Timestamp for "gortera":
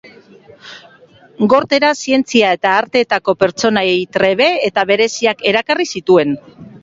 1.53-1.91